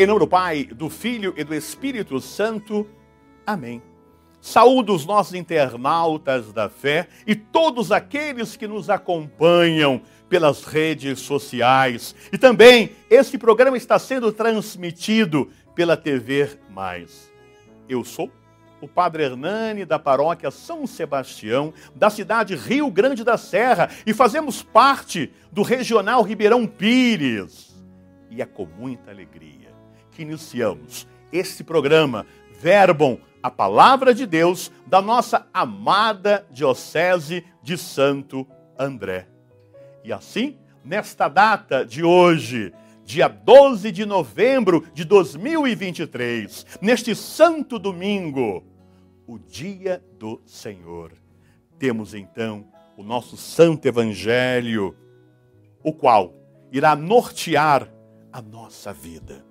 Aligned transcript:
Em 0.00 0.06
nome 0.06 0.20
do 0.20 0.26
Pai, 0.26 0.64
do 0.64 0.88
Filho 0.88 1.34
e 1.36 1.44
do 1.44 1.54
Espírito 1.54 2.18
Santo. 2.22 2.88
Amém. 3.46 3.82
Saúdo 4.40 4.94
os 4.94 5.04
nossos 5.04 5.34
internautas 5.34 6.54
da 6.54 6.70
fé 6.70 7.06
e 7.26 7.34
todos 7.34 7.92
aqueles 7.92 8.56
que 8.56 8.66
nos 8.66 8.88
acompanham 8.88 10.00
pelas 10.26 10.64
redes 10.64 11.20
sociais. 11.20 12.14
E 12.32 12.38
também 12.38 12.92
este 13.10 13.36
programa 13.36 13.76
está 13.76 13.98
sendo 13.98 14.32
transmitido 14.32 15.50
pela 15.74 15.98
TV 15.98 16.58
Mais. 16.70 17.30
Eu 17.86 18.02
sou 18.02 18.30
o 18.80 18.88
Padre 18.88 19.24
Hernani 19.24 19.84
da 19.84 19.98
paróquia 19.98 20.50
São 20.50 20.86
Sebastião, 20.86 21.74
da 21.94 22.08
cidade 22.08 22.56
Rio 22.56 22.90
Grande 22.90 23.22
da 23.22 23.36
Serra, 23.36 23.90
e 24.06 24.14
fazemos 24.14 24.62
parte 24.62 25.30
do 25.52 25.60
Regional 25.60 26.22
Ribeirão 26.22 26.66
Pires. 26.66 27.78
E 28.30 28.40
é 28.40 28.46
com 28.46 28.64
muita 28.64 29.10
alegria 29.10 29.68
que 30.10 30.22
iniciamos 30.22 31.06
este 31.32 31.62
programa 31.62 32.26
Verbum, 32.60 33.18
a 33.42 33.50
palavra 33.50 34.12
de 34.12 34.26
Deus 34.26 34.70
da 34.86 35.00
nossa 35.00 35.46
amada 35.52 36.46
Diocese 36.50 37.44
de 37.62 37.78
Santo 37.78 38.46
André. 38.78 39.26
E 40.04 40.12
assim, 40.12 40.58
nesta 40.84 41.28
data 41.28 41.84
de 41.84 42.02
hoje, 42.02 42.72
dia 43.04 43.28
12 43.28 43.90
de 43.90 44.04
novembro 44.04 44.86
de 44.92 45.04
2023, 45.04 46.66
neste 46.80 47.14
santo 47.14 47.78
domingo, 47.78 48.62
o 49.26 49.38
dia 49.38 50.02
do 50.18 50.40
Senhor. 50.44 51.12
Temos 51.78 52.14
então 52.14 52.66
o 52.96 53.02
nosso 53.02 53.36
santo 53.36 53.86
evangelho, 53.86 54.94
o 55.82 55.92
qual 55.92 56.34
irá 56.70 56.94
nortear 56.94 57.90
a 58.32 58.42
nossa 58.42 58.92
vida. 58.92 59.49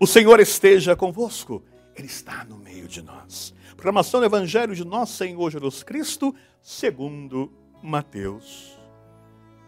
O 0.00 0.06
Senhor 0.06 0.38
esteja 0.38 0.94
convosco, 0.94 1.60
Ele 1.96 2.06
está 2.06 2.44
no 2.44 2.56
meio 2.56 2.86
de 2.86 3.02
nós. 3.02 3.52
Proclamação 3.74 4.20
do 4.20 4.26
Evangelho 4.26 4.72
de 4.72 4.84
nosso 4.84 5.16
Senhor 5.16 5.50
Jesus 5.50 5.82
Cristo, 5.82 6.32
segundo 6.62 7.52
Mateus. 7.82 8.78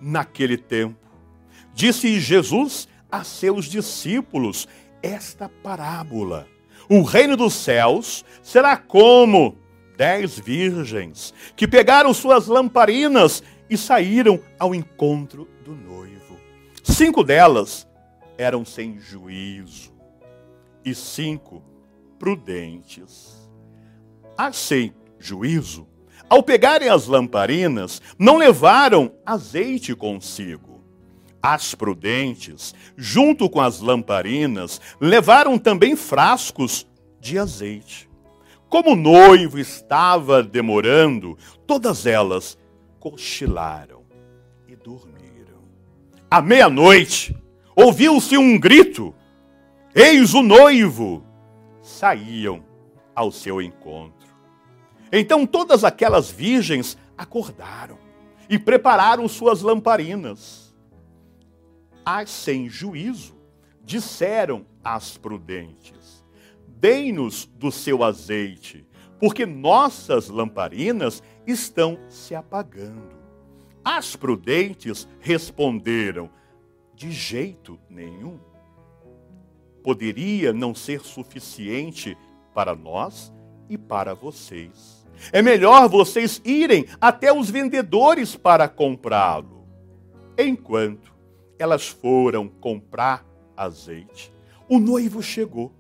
Naquele 0.01 0.57
tempo, 0.57 1.05
disse 1.75 2.21
Jesus 2.21 2.87
a 3.11 3.25
seus 3.25 3.65
discípulos 3.65 4.69
esta 5.03 5.49
parábola: 5.49 6.47
O 6.89 7.03
reino 7.03 7.37
dos 7.37 7.55
céus 7.55 8.25
será 8.41 8.77
como 8.77 9.59
dez 9.97 10.39
virgens 10.39 11.35
que 11.57 11.67
pegaram 11.67 12.15
suas 12.15 12.47
lamparinas 12.47 13.43
e 13.69 13.77
saíram 13.77 14.41
ao 14.61 14.77
encontro 14.77 15.49
do 15.65 15.75
noivo. 15.75 16.39
Cinco 16.85 17.25
delas 17.25 17.85
eram 18.39 18.65
sem 18.65 19.01
juízo 19.01 20.00
e 20.85 20.95
cinco 20.95 21.63
prudentes. 22.19 23.51
As 24.37 24.57
sem 24.57 24.95
juízo, 25.19 25.87
ao 26.29 26.43
pegarem 26.43 26.89
as 26.89 27.07
lamparinas, 27.07 28.01
não 28.19 28.37
levaram 28.37 29.13
azeite 29.25 29.95
consigo. 29.95 30.81
As 31.43 31.75
prudentes, 31.75 32.75
junto 32.97 33.49
com 33.49 33.61
as 33.61 33.81
lamparinas, 33.81 34.81
levaram 35.01 35.59
também 35.59 35.97
frascos 35.97 36.87
de 37.19 37.39
azeite. 37.39 38.09
Como 38.69 38.93
o 38.93 38.97
noivo 38.97 39.59
estava 39.59 40.43
demorando, 40.43 41.37
todas 41.67 42.07
elas 42.07 42.57
cochilaram 43.01 44.03
e 44.69 44.77
dormiram. 44.77 45.65
À 46.31 46.41
meia-noite, 46.41 47.37
ouviu-se 47.75 48.37
um 48.37 48.59
grito: 48.59 49.15
Eis 49.93 50.35
o 50.35 50.43
noivo! 50.43 51.25
Saíam 51.83 52.65
ao 53.13 53.33
seu 53.33 53.61
encontro. 53.61 54.29
Então 55.11 55.45
todas 55.45 55.83
aquelas 55.83 56.31
virgens 56.31 56.97
acordaram 57.19 57.99
e 58.49 58.57
prepararam 58.57 59.27
suas 59.27 59.63
lamparinas. 59.63 60.73
As 62.05 62.31
sem 62.31 62.69
juízo 62.69 63.35
disseram 63.83 64.65
às 64.85 65.17
prudentes: 65.19 66.25
Dei-nos 66.69 67.45
do 67.45 67.73
seu 67.73 68.05
azeite, 68.05 68.87
porque 69.19 69.45
nossas 69.45 70.29
lamparinas 70.29 71.21
estão 71.45 71.99
se 72.09 72.33
apagando. 72.33 73.17
As 73.85 74.15
prudentes 74.15 75.09
responderam: 75.19 76.31
De 76.95 77.11
jeito 77.11 77.77
nenhum 77.89 78.39
poderia 79.83 80.53
não 80.53 80.75
ser 80.75 81.01
suficiente 81.01 82.17
para 82.55 82.75
nós 82.75 83.33
e 83.69 83.79
para 83.79 84.15
vocês. 84.15 85.07
É 85.33 85.43
melhor 85.43 85.89
vocês 85.89 86.41
irem 86.45 86.87
até 87.01 87.33
os 87.33 87.51
vendedores 87.51 88.37
para 88.37 88.69
comprá-lo. 88.69 89.67
Enquanto 90.39 91.15
elas 91.59 91.89
foram 91.89 92.49
comprar 92.49 93.25
azeite, 93.57 94.33
o 94.69 94.79
noivo 94.79 95.23
chegou. 95.23 95.73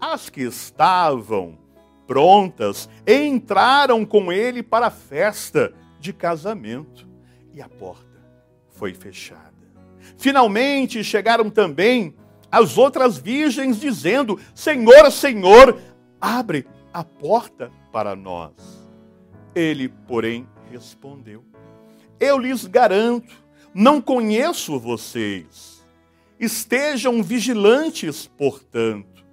As 0.00 0.30
que 0.30 0.42
estavam 0.42 1.58
prontas 2.06 2.88
entraram 3.06 4.04
com 4.04 4.32
ele 4.32 4.62
para 4.62 4.86
a 4.86 4.90
festa 4.90 5.74
de 5.98 6.12
casamento 6.12 7.06
e 7.52 7.60
a 7.60 7.68
porta 7.68 8.22
foi 8.70 8.94
fechada. 8.94 9.52
Finalmente 10.16 11.02
chegaram 11.02 11.50
também 11.50 12.14
as 12.50 12.78
outras 12.78 13.18
virgens, 13.18 13.78
dizendo: 13.80 14.38
Senhor, 14.54 15.10
Senhor, 15.10 15.80
abre 16.20 16.66
a 16.92 17.04
porta 17.04 17.70
para 17.92 18.16
nós. 18.16 18.52
Ele, 19.54 19.88
porém, 19.88 20.48
respondeu: 20.70 21.44
Eu 22.18 22.38
lhes 22.38 22.66
garanto, 22.66 23.34
não 23.74 24.00
conheço 24.00 24.78
vocês. 24.78 25.78
Estejam 26.38 27.22
vigilantes, 27.22 28.26
portanto, 28.26 29.24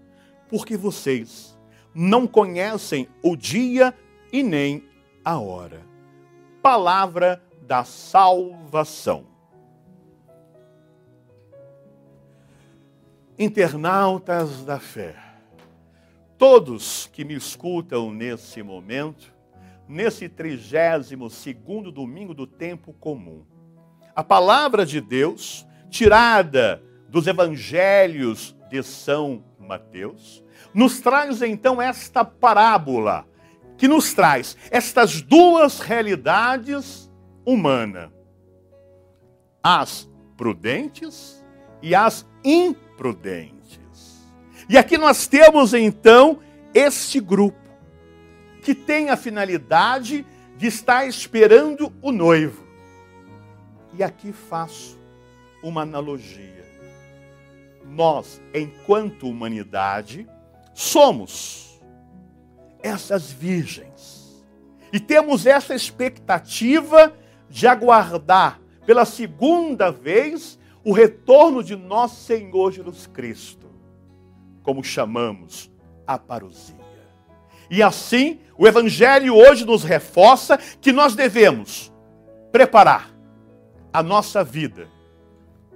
porque 0.49 0.75
vocês 0.75 1.55
não 1.93 2.25
conhecem 2.25 3.07
o 3.21 3.35
dia 3.35 3.93
e 4.33 4.41
nem 4.43 4.83
a 5.23 5.39
hora. 5.39 5.81
Palavra 6.61 7.41
da 7.61 7.83
salvação. 7.83 9.34
Internautas 13.37 14.63
da 14.63 14.79
fé, 14.79 15.15
todos 16.37 17.09
que 17.11 17.25
me 17.25 17.33
escutam 17.35 18.11
nesse 18.11 18.63
momento, 18.63 19.33
nesse 19.87 20.29
32 20.29 21.33
segundo 21.33 21.91
domingo 21.91 22.33
do 22.33 22.47
tempo 22.47 22.93
comum. 22.93 23.45
A 24.15 24.23
palavra 24.23 24.85
de 24.85 25.01
Deus, 25.01 25.67
tirada 25.89 26.81
dos 27.09 27.27
evangelhos 27.27 28.55
de 28.69 28.81
São 28.81 29.43
Mateus, 29.59 30.43
nos 30.73 30.99
traz 31.01 31.41
então 31.41 31.81
esta 31.81 32.23
parábola, 32.23 33.27
que 33.77 33.87
nos 33.87 34.13
traz 34.13 34.55
estas 34.71 35.21
duas 35.21 35.79
realidades 35.79 37.11
humanas: 37.45 38.09
as 39.61 40.09
prudentes 40.37 41.45
e 41.81 41.93
as 41.93 42.25
prudentes. 42.97 44.25
E 44.67 44.77
aqui 44.77 44.97
nós 44.97 45.27
temos 45.27 45.73
então 45.73 46.39
este 46.73 47.19
grupo 47.19 47.65
que 48.61 48.73
tem 48.73 49.09
a 49.09 49.17
finalidade 49.17 50.25
de 50.57 50.67
estar 50.67 51.05
esperando 51.05 51.93
o 52.01 52.11
noivo. 52.11 52.65
E 53.93 54.03
aqui 54.03 54.31
faço 54.31 54.97
uma 55.61 55.81
analogia. 55.81 56.65
Nós, 57.85 58.41
enquanto 58.53 59.29
humanidade, 59.29 60.27
somos 60.73 61.79
essas 62.81 63.31
virgens. 63.31 64.43
E 64.91 64.99
temos 64.99 65.45
essa 65.45 65.75
expectativa 65.75 67.13
de 67.49 67.67
aguardar 67.67 68.59
pela 68.85 69.05
segunda 69.05 69.91
vez 69.91 70.59
o 70.85 70.93
retorno 70.93 71.63
de 71.63 71.75
nosso 71.75 72.23
Senhor 72.23 72.71
Jesus 72.71 73.07
Cristo, 73.07 73.65
como 74.61 74.83
chamamos 74.83 75.71
a 76.05 76.19
parousia. 76.19 76.75
E 77.71 77.81
assim, 77.81 78.39
o 78.55 78.67
Evangelho 78.67 79.35
hoje 79.35 79.65
nos 79.65 79.83
reforça 79.83 80.59
que 80.79 80.91
nós 80.91 81.15
devemos 81.15 81.91
preparar 82.51 83.11
a 83.91 84.03
nossa 84.03 84.43
vida 84.43 84.87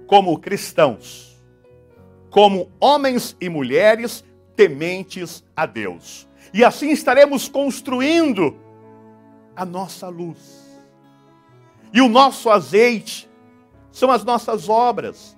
como 0.06 0.38
cristãos, 0.38 1.40
como 2.30 2.70
homens 2.78 3.36
e 3.40 3.48
mulheres 3.48 4.24
tementes 4.54 5.44
a 5.56 5.66
Deus. 5.66 6.28
E 6.52 6.64
assim 6.64 6.90
estaremos 6.90 7.48
construindo 7.48 8.56
a 9.56 9.64
nossa 9.64 10.08
luz. 10.08 10.38
E 11.92 12.00
o 12.00 12.08
nosso 12.08 12.50
azeite 12.50 13.29
são 13.92 14.10
as 14.10 14.24
nossas 14.24 14.68
obras, 14.68 15.36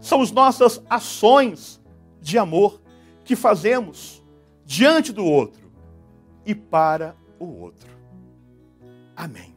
são 0.00 0.22
as 0.22 0.30
nossas 0.30 0.82
ações 0.88 1.80
de 2.20 2.38
amor 2.38 2.80
que 3.24 3.36
fazemos 3.36 4.22
diante 4.64 5.12
do 5.12 5.24
outro 5.24 5.70
e 6.44 6.54
para 6.54 7.16
o 7.38 7.46
outro. 7.46 7.90
Amém. 9.16 9.54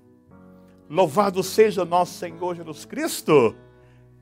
Louvado 0.90 1.42
seja 1.42 1.86
nosso 1.86 2.14
Senhor 2.14 2.56
Jesus 2.56 2.86
Cristo, 2.86 3.56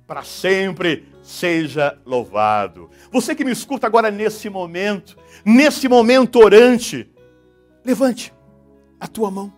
para 0.06 0.24
sempre 0.24 1.08
seja 1.22 2.00
louvado. 2.06 2.90
Você 3.12 3.34
que 3.34 3.44
me 3.44 3.52
escuta 3.52 3.88
agora 3.88 4.12
nesse 4.12 4.50
momento, 4.50 5.18
nesse 5.44 5.88
momento 5.88 6.40
orante, 6.40 7.10
levante 7.84 8.34
a 9.00 9.08
tua 9.08 9.32
mão 9.32 9.54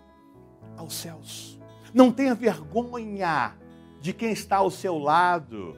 aos 0.77 0.93
céus. 0.93 1.59
Não 1.93 2.11
tenha 2.11 2.33
vergonha 2.33 3.55
de 4.03 4.11
quem 4.11 4.33
está 4.33 4.57
ao 4.57 4.69
seu 4.69 4.97
lado. 4.97 5.77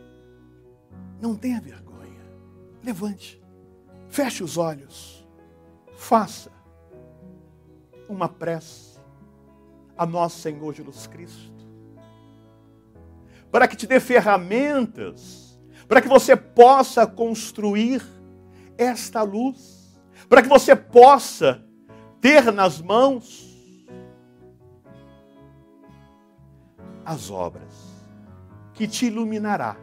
Não 1.21 1.35
tenha 1.35 1.61
vergonha. 1.61 2.25
Levante, 2.83 3.39
feche 4.09 4.43
os 4.43 4.57
olhos, 4.57 5.23
faça 5.95 6.51
uma 8.09 8.27
prece 8.27 8.99
a 9.95 10.07
nosso 10.07 10.39
Senhor 10.39 10.73
Jesus 10.73 11.05
Cristo, 11.05 11.53
para 13.51 13.67
que 13.67 13.75
te 13.75 13.85
dê 13.85 13.99
ferramentas, 13.99 15.59
para 15.87 16.01
que 16.01 16.07
você 16.07 16.35
possa 16.35 17.05
construir 17.05 18.03
esta 18.75 19.21
luz, 19.21 20.01
para 20.27 20.41
que 20.41 20.49
você 20.49 20.75
possa 20.75 21.63
ter 22.19 22.51
nas 22.51 22.81
mãos 22.81 23.55
as 27.05 27.29
obras 27.29 27.94
que 28.75 28.87
te 28.87 29.07
iluminará 29.07 29.77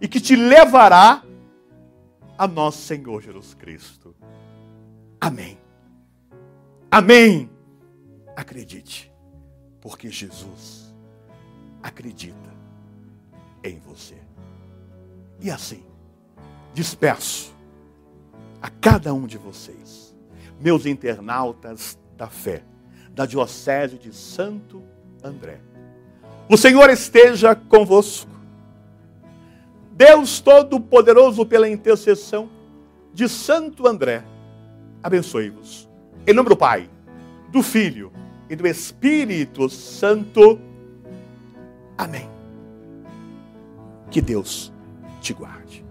e 0.00 0.08
que 0.08 0.20
te 0.20 0.34
levará 0.34 1.22
a 2.38 2.46
nosso 2.46 2.78
Senhor 2.78 3.20
Jesus 3.20 3.54
Cristo. 3.54 4.14
Amém. 5.20 5.58
Amém. 6.90 7.50
Acredite, 8.34 9.12
porque 9.80 10.10
Jesus 10.10 10.94
acredita 11.82 12.50
em 13.62 13.78
você. 13.78 14.16
E 15.40 15.50
assim, 15.50 15.84
despeço 16.72 17.54
a 18.60 18.70
cada 18.70 19.12
um 19.12 19.26
de 19.26 19.36
vocês, 19.36 20.16
meus 20.60 20.86
internautas 20.86 21.98
da 22.16 22.28
fé, 22.28 22.64
da 23.10 23.26
Diocese 23.26 23.98
de 23.98 24.14
Santo 24.14 24.82
André. 25.22 25.71
O 26.52 26.56
Senhor 26.58 26.90
esteja 26.90 27.54
convosco. 27.54 28.30
Deus 29.92 30.38
Todo-Poderoso, 30.38 31.46
pela 31.46 31.66
intercessão 31.66 32.46
de 33.14 33.26
Santo 33.26 33.88
André, 33.88 34.22
abençoe-vos. 35.02 35.88
Em 36.26 36.34
nome 36.34 36.50
do 36.50 36.56
Pai, 36.56 36.90
do 37.50 37.62
Filho 37.62 38.12
e 38.50 38.54
do 38.54 38.66
Espírito 38.66 39.70
Santo. 39.70 40.60
Amém. 41.96 42.28
Que 44.10 44.20
Deus 44.20 44.70
te 45.22 45.32
guarde. 45.32 45.81